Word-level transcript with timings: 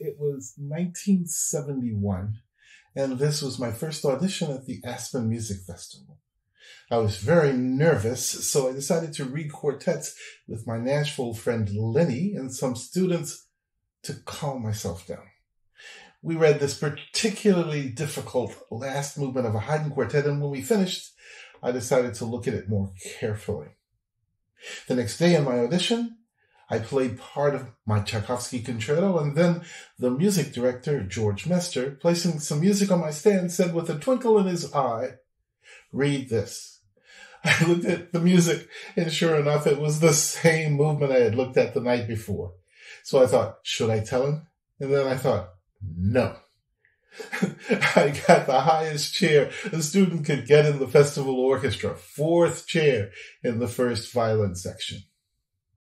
it 0.00 0.16
was 0.18 0.54
1971, 0.56 2.38
and 2.96 3.18
this 3.18 3.42
was 3.42 3.58
my 3.58 3.70
first 3.70 4.04
audition 4.04 4.50
at 4.50 4.64
the 4.64 4.80
Aspen 4.84 5.28
Music 5.28 5.58
Festival. 5.66 6.18
I 6.90 6.98
was 6.98 7.18
very 7.18 7.52
nervous, 7.52 8.26
so 8.50 8.68
I 8.68 8.72
decided 8.72 9.12
to 9.14 9.24
read 9.24 9.52
quartets 9.52 10.16
with 10.48 10.66
my 10.66 10.78
Nashville 10.78 11.34
friend 11.34 11.70
Lenny 11.72 12.34
and 12.34 12.52
some 12.52 12.74
students 12.74 13.46
to 14.02 14.14
calm 14.24 14.62
myself 14.62 15.06
down. 15.06 15.26
We 16.22 16.34
read 16.36 16.60
this 16.60 16.76
particularly 16.76 17.88
difficult 17.88 18.56
last 18.70 19.18
movement 19.18 19.46
of 19.46 19.54
a 19.54 19.60
Haydn 19.60 19.90
quartet, 19.90 20.26
and 20.26 20.40
when 20.40 20.50
we 20.50 20.62
finished, 20.62 21.12
I 21.62 21.72
decided 21.72 22.14
to 22.14 22.24
look 22.24 22.48
at 22.48 22.54
it 22.54 22.68
more 22.68 22.92
carefully. 23.18 23.68
The 24.88 24.94
next 24.96 25.18
day 25.18 25.34
in 25.34 25.44
my 25.44 25.58
audition, 25.60 26.16
I 26.70 26.78
played 26.78 27.18
part 27.18 27.56
of 27.56 27.66
my 27.84 28.00
Tchaikovsky 28.00 28.60
concerto, 28.60 29.18
and 29.18 29.36
then 29.36 29.62
the 29.98 30.10
music 30.10 30.52
director, 30.52 31.02
George 31.02 31.46
Mester, 31.46 31.90
placing 31.90 32.38
some 32.38 32.60
music 32.60 32.92
on 32.92 33.00
my 33.00 33.10
stand, 33.10 33.50
said 33.50 33.74
with 33.74 33.90
a 33.90 33.98
twinkle 33.98 34.38
in 34.38 34.46
his 34.46 34.72
eye, 34.72 35.14
read 35.92 36.28
this. 36.28 36.80
I 37.44 37.64
looked 37.64 37.86
at 37.86 38.12
the 38.12 38.20
music, 38.20 38.68
and 38.96 39.12
sure 39.12 39.34
enough, 39.34 39.66
it 39.66 39.80
was 39.80 39.98
the 39.98 40.12
same 40.12 40.74
movement 40.74 41.10
I 41.12 41.20
had 41.20 41.34
looked 41.34 41.56
at 41.56 41.74
the 41.74 41.80
night 41.80 42.06
before. 42.06 42.52
So 43.02 43.22
I 43.22 43.26
thought, 43.26 43.58
should 43.62 43.90
I 43.90 44.00
tell 44.00 44.26
him? 44.26 44.46
And 44.78 44.94
then 44.94 45.06
I 45.06 45.16
thought, 45.16 45.50
no. 45.82 46.36
I 47.96 48.14
got 48.26 48.46
the 48.46 48.60
highest 48.60 49.14
chair 49.14 49.50
a 49.72 49.82
student 49.82 50.24
could 50.24 50.46
get 50.46 50.66
in 50.66 50.78
the 50.78 50.86
festival 50.86 51.34
orchestra, 51.34 51.96
fourth 51.96 52.68
chair 52.68 53.10
in 53.42 53.58
the 53.58 53.66
first 53.66 54.12
violin 54.12 54.54
section. 54.54 55.02